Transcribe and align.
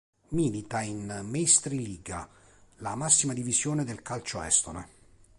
Milita 0.29 0.79
in 0.81 1.21
Meistriliiga, 1.29 2.27
la 2.77 2.95
massima 2.95 3.33
divisione 3.35 3.83
del 3.83 4.01
calcio 4.01 4.41
estone. 4.41 4.87